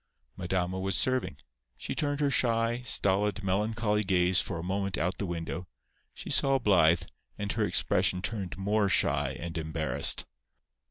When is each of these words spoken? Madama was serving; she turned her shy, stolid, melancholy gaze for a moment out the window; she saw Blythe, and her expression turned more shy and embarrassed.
Madama 0.35 0.79
was 0.79 0.97
serving; 0.97 1.37
she 1.77 1.93
turned 1.93 2.21
her 2.21 2.31
shy, 2.31 2.81
stolid, 2.83 3.43
melancholy 3.43 4.01
gaze 4.01 4.41
for 4.41 4.57
a 4.57 4.63
moment 4.63 4.97
out 4.97 5.19
the 5.19 5.27
window; 5.27 5.67
she 6.11 6.31
saw 6.31 6.57
Blythe, 6.57 7.03
and 7.37 7.51
her 7.51 7.65
expression 7.67 8.19
turned 8.23 8.57
more 8.57 8.89
shy 8.89 9.37
and 9.39 9.59
embarrassed. 9.59 10.25